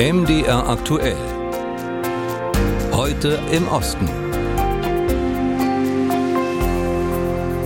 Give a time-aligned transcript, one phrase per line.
[0.00, 1.16] MDR aktuell.
[2.92, 4.08] Heute im Osten.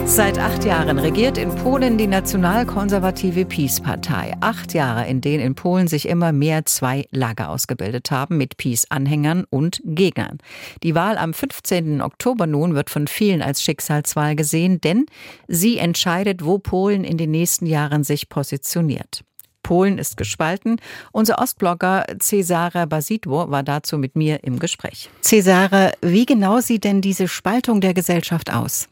[0.06, 4.32] Seit acht Jahren regiert in Polen die nationalkonservative PiS-Partei.
[4.40, 9.44] Acht Jahre, in denen in Polen sich immer mehr zwei Lager ausgebildet haben mit PiS-Anhängern
[9.50, 10.38] und Gegnern.
[10.82, 12.00] Die Wahl am 15.
[12.00, 15.04] Oktober nun wird von vielen als Schicksalswahl gesehen, denn
[15.48, 19.22] sie entscheidet, wo Polen in den nächsten Jahren sich positioniert.
[19.62, 20.76] Polen ist gespalten.
[21.12, 25.10] Unser Ostblogger Cesare Basidwo war dazu mit mir im Gespräch.
[25.22, 28.88] Cesare, wie genau sieht denn diese Spaltung der Gesellschaft aus?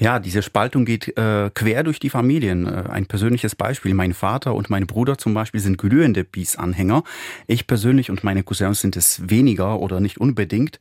[0.00, 2.66] Ja, diese Spaltung geht äh, quer durch die Familien.
[2.66, 3.92] Äh, ein persönliches Beispiel.
[3.92, 7.04] Mein Vater und mein Bruder zum Beispiel sind glühende Peace-Anhänger.
[7.46, 10.80] Ich persönlich und meine Cousins sind es weniger oder nicht unbedingt.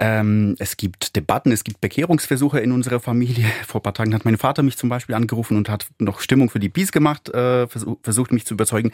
[0.00, 3.46] Ähm, es gibt Debatten, es gibt Bekehrungsversuche in unserer Familie.
[3.66, 6.58] Vor paar Tagen hat mein Vater mich zum Beispiel angerufen und hat noch Stimmung für
[6.58, 8.90] die Peace gemacht, äh, versucht mich zu überzeugen.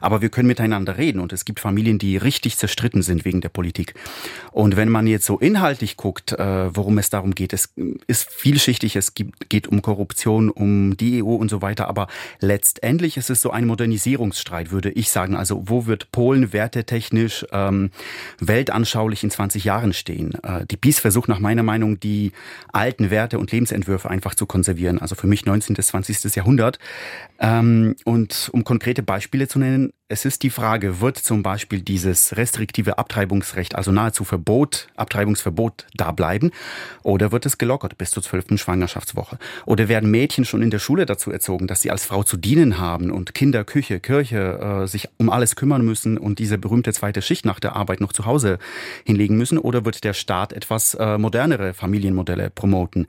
[0.00, 3.48] Aber wir können miteinander reden und es gibt Familien, die richtig zerstritten sind wegen der
[3.48, 3.94] Politik.
[4.52, 7.74] Und wenn man jetzt so inhaltlich guckt, äh, worum es darum geht, es
[8.06, 8.30] ist
[8.68, 8.96] vielschichtig.
[8.96, 9.14] Es
[9.48, 11.88] geht um Korruption, um die EU und so weiter.
[11.88, 12.06] Aber
[12.40, 15.36] letztendlich ist es so ein Modernisierungsstreit, würde ich sagen.
[15.36, 17.90] Also wo wird Polen wertetechnisch, ähm,
[18.40, 20.34] weltanschaulich in 20 Jahren stehen?
[20.42, 22.32] Äh, die PiS versucht nach meiner Meinung, die
[22.72, 24.98] alten Werte und Lebensentwürfe einfach zu konservieren.
[24.98, 25.74] Also für mich 19.
[25.74, 26.34] bis 20.
[26.36, 26.78] Jahrhundert.
[27.38, 32.34] Ähm, und um konkrete Beispiele zu nennen, es ist die Frage, wird zum Beispiel dieses
[32.36, 36.50] restriktive Abtreibungsrecht, also nahezu Verbot, Abtreibungsverbot da bleiben?
[37.02, 39.38] Oder wird es gelockert bis zur zwölften Schwangerschaftswoche?
[39.66, 42.78] Oder werden Mädchen schon in der Schule dazu erzogen, dass sie als Frau zu dienen
[42.78, 47.20] haben und Kinder, Küche, Kirche äh, sich um alles kümmern müssen und diese berühmte zweite
[47.20, 48.58] Schicht nach der Arbeit noch zu Hause
[49.04, 49.58] hinlegen müssen?
[49.58, 53.06] Oder wird der Staat etwas äh, modernere Familienmodelle promoten?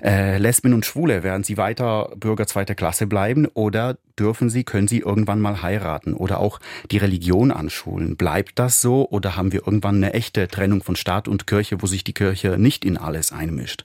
[0.00, 3.46] Äh, Lesben und Schwule, werden sie weiter Bürger zweiter Klasse bleiben?
[3.46, 6.14] Oder dürfen sie, können sie irgendwann mal heiraten?
[6.14, 8.16] Oder auch die Religion anschulen.
[8.16, 11.86] Bleibt das so oder haben wir irgendwann eine echte Trennung von Staat und Kirche, wo
[11.86, 13.84] sich die Kirche nicht in alles einmischt?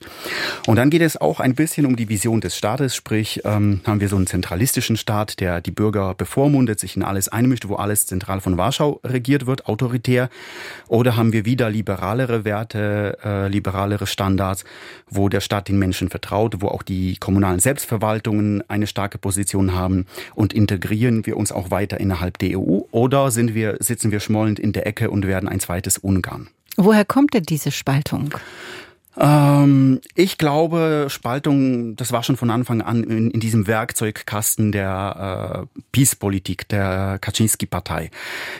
[0.66, 4.00] Und dann geht es auch ein bisschen um die Vision des Staates, sprich ähm, haben
[4.00, 8.06] wir so einen zentralistischen Staat, der die Bürger bevormundet, sich in alles einmischt, wo alles
[8.06, 10.28] zentral von Warschau regiert wird, autoritär,
[10.88, 14.64] oder haben wir wieder liberalere Werte, äh, liberalere Standards,
[15.08, 20.06] wo der Staat den Menschen vertraut, wo auch die kommunalen Selbstverwaltungen eine starke Position haben
[20.34, 24.58] und integrieren wir uns auch weiter innerhalb der EU oder sind wir, sitzen wir schmollend
[24.58, 26.48] in der Ecke und werden ein zweites Ungarn?
[26.76, 28.34] Woher kommt denn diese Spaltung?
[29.18, 35.68] Ähm, ich glaube, Spaltung, das war schon von Anfang an in, in diesem Werkzeugkasten der
[35.74, 38.10] äh, Peace-Politik, der Kaczynski-Partei.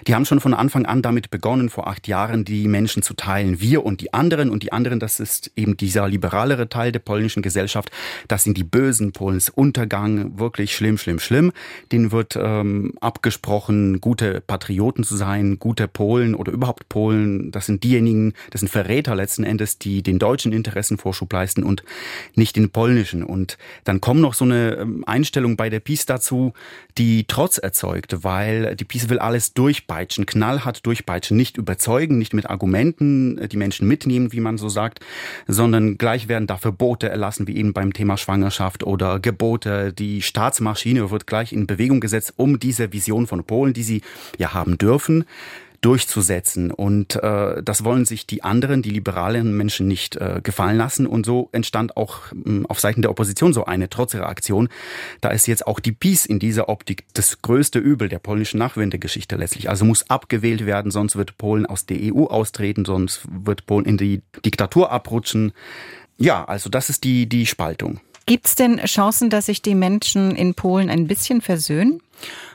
[0.06, 3.60] Die haben schon von Anfang an damit begonnen, vor acht Jahren die Menschen zu teilen.
[3.60, 7.42] Wir und die anderen und die anderen, das ist eben dieser liberalere Teil der polnischen
[7.42, 7.90] Gesellschaft.
[8.28, 11.52] Das sind die bösen Polens Untergang, wirklich schlimm, schlimm, schlimm.
[11.92, 17.50] Den wird ähm, abgesprochen, gute Patrioten zu sein, gute Polen oder überhaupt Polen.
[17.52, 21.62] Das sind diejenigen, das sind Verräter letzten Endes, die den Deutschen deutschen Interessen Vorschub leisten
[21.62, 21.82] und
[22.34, 23.22] nicht den polnischen.
[23.22, 26.52] Und dann kommt noch so eine ähm, Einstellung bei der PiS dazu,
[26.98, 32.50] die Trotz erzeugt, weil die PiS will alles durchpeitschen, knallhart durchpeitschen, nicht überzeugen, nicht mit
[32.50, 35.00] Argumenten äh, die Menschen mitnehmen, wie man so sagt,
[35.46, 39.92] sondern gleich werden da Verbote erlassen, wie eben beim Thema Schwangerschaft oder Gebote.
[39.92, 44.02] Die Staatsmaschine wird gleich in Bewegung gesetzt, um diese Vision von Polen, die sie
[44.38, 45.24] ja haben dürfen,
[45.82, 46.70] durchzusetzen.
[46.70, 51.06] Und äh, das wollen sich die anderen, die liberalen Menschen nicht äh, gefallen lassen.
[51.06, 54.68] Und so entstand auch äh, auf Seiten der Opposition so eine Trotzreaktion.
[55.20, 59.36] Da ist jetzt auch die Peace in dieser Optik das größte Übel der polnischen Nachwendegeschichte
[59.36, 59.68] letztlich.
[59.68, 63.96] Also muss abgewählt werden, sonst wird Polen aus der EU austreten, sonst wird Polen in
[63.96, 65.52] die Diktatur abrutschen.
[66.16, 68.00] Ja, also das ist die, die Spaltung.
[68.26, 72.00] Gibt es denn Chancen, dass sich die Menschen in Polen ein bisschen versöhnen?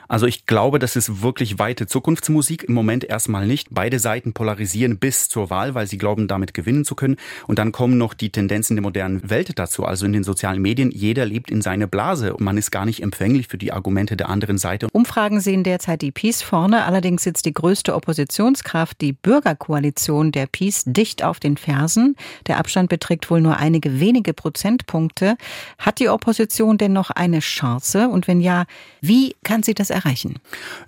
[0.08, 2.64] Also ich glaube, das ist wirklich weite Zukunftsmusik.
[2.64, 3.68] Im Moment erstmal nicht.
[3.70, 7.16] Beide Seiten polarisieren bis zur Wahl, weil sie glauben, damit gewinnen zu können.
[7.46, 9.84] Und dann kommen noch die Tendenzen der modernen Welt dazu.
[9.84, 13.02] Also in den sozialen Medien, jeder lebt in seine Blase und man ist gar nicht
[13.02, 14.88] empfänglich für die Argumente der anderen Seite.
[14.92, 16.84] Umfragen sehen derzeit die Peace vorne.
[16.84, 22.16] Allerdings sitzt die größte Oppositionskraft, die Bürgerkoalition der Peace, dicht auf den Fersen.
[22.46, 25.36] Der Abstand beträgt wohl nur einige wenige Prozentpunkte.
[25.76, 28.08] Hat die Opposition denn noch eine Chance?
[28.08, 28.64] Und wenn ja,
[29.02, 29.97] wie kann sie das erreichen?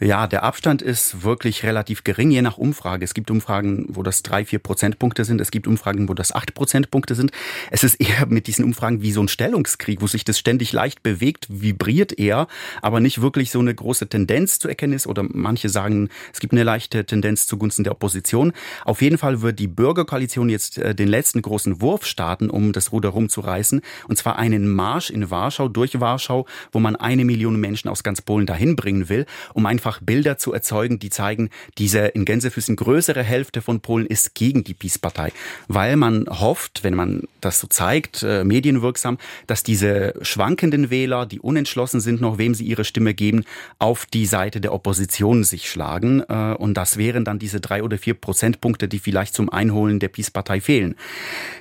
[0.01, 3.05] Ja, der Abstand ist wirklich relativ gering, je nach Umfrage.
[3.05, 5.41] Es gibt Umfragen, wo das drei, vier Prozentpunkte sind.
[5.41, 7.33] Es gibt Umfragen, wo das acht Prozentpunkte sind.
[7.71, 11.03] Es ist eher mit diesen Umfragen wie so ein Stellungskrieg, wo sich das ständig leicht
[11.03, 12.47] bewegt, vibriert eher,
[12.83, 15.07] aber nicht wirklich so eine große Tendenz zu erkennen ist.
[15.07, 18.53] Oder manche sagen, es gibt eine leichte Tendenz zugunsten der Opposition.
[18.85, 22.93] Auf jeden Fall wird die Bürgerkoalition jetzt äh, den letzten großen Wurf starten, um das
[22.93, 23.81] Ruder rumzureißen.
[24.09, 28.23] Und zwar einen Marsch in Warschau, durch Warschau, wo man eine Million Menschen aus ganz
[28.23, 32.77] Polen dahin bringen bringen will, um einfach Bilder zu erzeugen, die zeigen, diese in Gänsefüßen
[32.77, 35.33] größere Hälfte von Polen ist gegen die PiS-Partei,
[35.69, 41.41] weil man hofft, wenn man das so zeigt, äh, medienwirksam, dass diese schwankenden Wähler, die
[41.41, 43.45] unentschlossen sind, noch wem sie ihre Stimme geben,
[43.79, 46.23] auf die Seite der Opposition sich schlagen.
[46.29, 50.09] Äh, und das wären dann diese drei oder vier Prozentpunkte, die vielleicht zum Einholen der
[50.09, 50.95] PiS-Partei fehlen.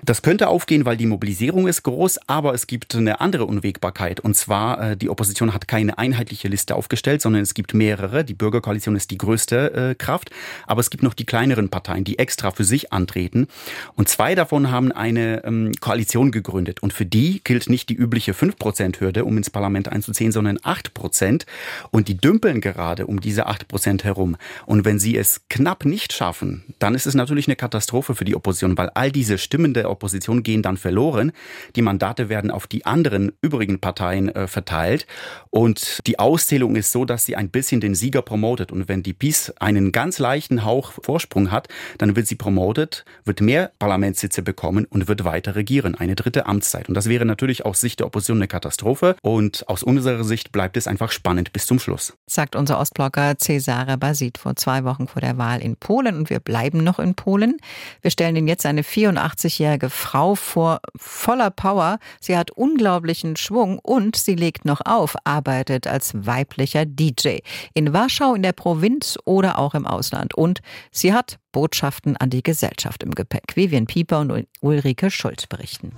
[0.03, 4.19] Das könnte aufgehen, weil die Mobilisierung ist groß, aber es gibt eine andere Unwägbarkeit.
[4.19, 8.25] Und zwar, äh, die Opposition hat keine einheitliche Liste aufgestellt, sondern es gibt mehrere.
[8.25, 10.31] Die Bürgerkoalition ist die größte äh, Kraft.
[10.65, 13.47] Aber es gibt noch die kleineren Parteien, die extra für sich antreten.
[13.93, 16.81] Und zwei davon haben eine ähm, Koalition gegründet.
[16.81, 21.45] Und für die gilt nicht die übliche 5%-Hürde, um ins Parlament einzuziehen, sondern 8%.
[21.91, 24.35] Und die dümpeln gerade um diese 8% herum.
[24.65, 28.35] Und wenn sie es knapp nicht schaffen, dann ist es natürlich eine Katastrophe für die
[28.35, 31.31] Opposition, weil all diese Stimmen der Opposition gehen dann verloren.
[31.75, 35.05] Die Mandate werden auf die anderen übrigen Parteien äh, verteilt.
[35.51, 38.71] Und die Auszählung ist so, dass sie ein bisschen den Sieger promotet.
[38.71, 41.67] Und wenn die PiS einen ganz leichten Hauch Vorsprung hat,
[41.97, 45.95] dann wird sie promotet, wird mehr Parlamentssitze bekommen und wird weiter regieren.
[45.95, 46.89] Eine dritte Amtszeit.
[46.89, 49.15] Und das wäre natürlich aus Sicht der Opposition eine Katastrophe.
[49.21, 52.13] Und aus unserer Sicht bleibt es einfach spannend bis zum Schluss.
[52.27, 56.17] Sagt unser Ostblocker Cesare Basit vor zwei Wochen vor der Wahl in Polen.
[56.17, 57.57] Und wir bleiben noch in Polen.
[58.01, 61.99] Wir stellen Ihnen jetzt eine 84-jährige Frau vor, voller Power.
[62.19, 67.39] Sie hat unglaublichen Schwung und sie legt noch auf, arbeitet als weiblicher DJ.
[67.73, 70.33] In Warschau, in der Provinz oder auch im Ausland.
[70.33, 70.61] Und
[70.91, 73.55] sie hat Botschaften an die Gesellschaft im Gepäck.
[73.55, 75.91] Vivian Pieper und Ulrike Schulz berichten.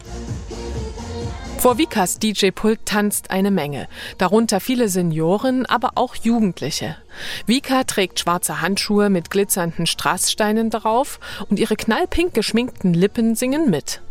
[1.62, 3.88] Vor Vikas DJ-Pult tanzt eine Menge,
[4.18, 6.98] darunter viele Senioren, aber auch Jugendliche.
[7.46, 11.19] Vika trägt schwarze Handschuhe mit glitzernden Strasssteinen drauf
[11.50, 14.02] und ihre knallpink geschminkten Lippen singen mit.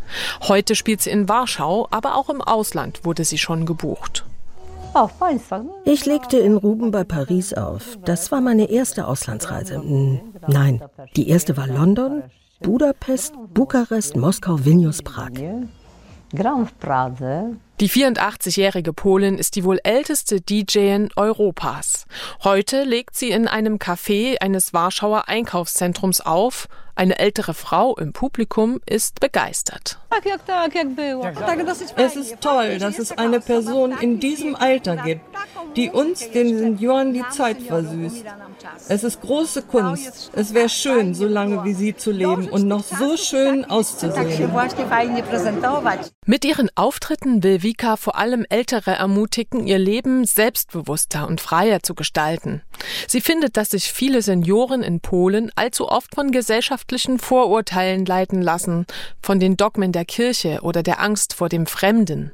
[0.43, 4.23] Heute spielt sie in Warschau, aber auch im Ausland wurde sie schon gebucht.
[5.85, 7.97] Ich legte in Ruben bei Paris auf.
[8.03, 9.81] Das war meine erste Auslandsreise.
[10.47, 10.81] Nein,
[11.15, 12.23] die erste war London,
[12.61, 15.31] Budapest, Bukarest, Moskau, Vilnius, Prag.
[17.79, 22.05] Die 84-jährige Polin ist die wohl älteste DJin Europas.
[22.43, 26.67] Heute legt sie in einem Café eines Warschauer Einkaufszentrums auf.
[26.93, 29.97] Eine ältere Frau im Publikum ist begeistert.
[31.95, 35.21] Es ist toll, dass es eine Person in diesem Alter gibt,
[35.77, 38.25] die uns, den Senioren, die Zeit versüßt.
[38.89, 40.31] Es ist große Kunst.
[40.35, 44.51] Es wäre schön, so lange wie sie zu leben und noch so schön auszusehen.
[46.25, 51.95] Mit ihren Auftritten will Vika vor allem Ältere ermutigen, ihr Leben selbstbewusster und freier zu
[51.95, 52.63] gestalten.
[53.07, 58.87] Sie findet, dass sich viele Senioren in Polen allzu oft von gesellschaftlichen Vorurteilen leiten lassen,
[59.21, 62.33] von den Dogmen der Kirche oder der Angst vor dem Fremden.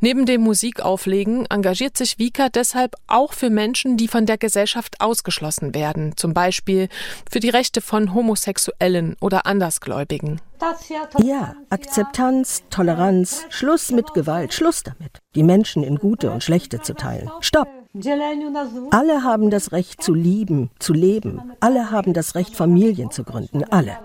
[0.00, 5.74] Neben dem Musikauflegen engagiert sich Vika deshalb auch für Menschen, die von der Gesellschaft ausgeschlossen
[5.74, 6.88] werden, zum Beispiel
[7.30, 10.40] für die Rechte von Homosexuellen oder Andersgläubigen.
[11.18, 16.94] Ja, Akzeptanz, Toleranz, Schluss mit Gewalt, Schluss damit, die Menschen in gute und schlechte zu
[16.94, 17.30] teilen.
[17.40, 17.68] Stopp!
[18.90, 21.52] Alle haben das Recht zu lieben, zu leben.
[21.58, 23.64] Alle haben das Recht, Familien zu gründen.
[23.64, 23.98] Alle.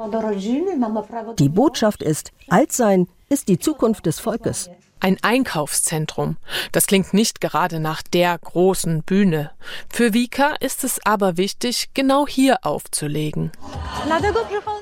[1.37, 4.71] Die Botschaft ist, alt sein ist die Zukunft des Volkes.
[5.05, 6.37] Ein Einkaufszentrum.
[6.71, 9.51] Das klingt nicht gerade nach der großen Bühne.
[9.87, 13.51] Für Vika ist es aber wichtig, genau hier aufzulegen.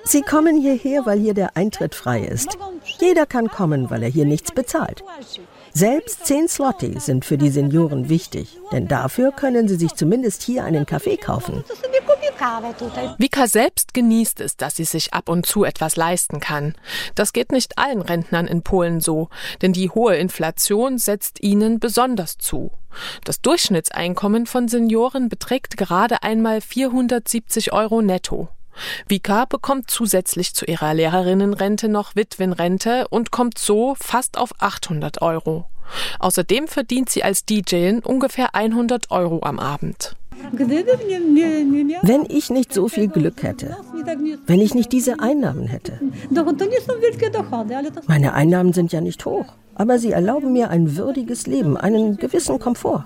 [0.06, 2.58] Sie kommen hierher, weil hier der Eintritt frei ist.
[3.02, 5.04] Jeder kann kommen, weil er hier nichts bezahlt.
[5.74, 10.64] Selbst 10 Slotti sind für die Senioren wichtig, denn dafür können sie sich zumindest hier
[10.64, 11.66] einen Kaffee kaufen.
[13.18, 16.76] Vika selbst genießt es, dass sie sich ab und zu etwas leisten kann.
[17.16, 19.30] Das geht nicht allen Rentnern in Polen so,
[19.62, 22.72] denn die hohe Inflation setzt ihnen besonders zu.
[23.24, 28.50] Das Durchschnittseinkommen von Senioren beträgt gerade einmal 470 Euro netto.
[29.08, 35.70] Vika bekommt zusätzlich zu ihrer Lehrerinnenrente noch Witwenrente und kommt so fast auf 800 Euro.
[36.20, 40.16] Außerdem verdient sie als DJin ungefähr 100 Euro am Abend.
[40.52, 43.78] Wenn ich nicht so viel Glück hätte,
[44.46, 46.00] wenn ich nicht diese Einnahmen hätte.
[48.08, 49.46] Meine Einnahmen sind ja nicht hoch,
[49.76, 53.06] aber sie erlauben mir ein würdiges Leben, einen gewissen Komfort.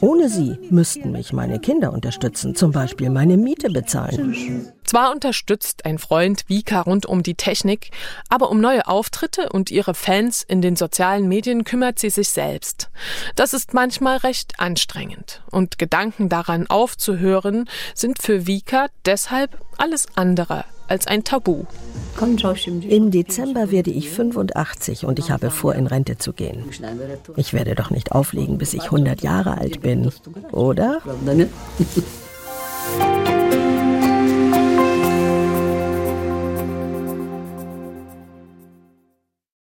[0.00, 4.72] Ohne sie müssten mich meine Kinder unterstützen, zum Beispiel meine Miete bezahlen.
[4.84, 7.90] Zwar unterstützt ein Freund Vika rund um die Technik,
[8.28, 12.90] aber um neue Auftritte und ihre Fans in den sozialen Medien kümmert sie sich selbst.
[13.36, 15.42] Das ist manchmal recht anstrengend.
[15.50, 21.66] Und Gedanken daran aufzuhören sind für Vika deshalb alles andere als ein Tabu.
[22.88, 26.64] Im Dezember werde ich 85 und ich habe vor, in Rente zu gehen.
[27.36, 30.10] Ich werde doch nicht auflegen, bis ich 100 Jahre alt bin,
[30.52, 31.00] oder?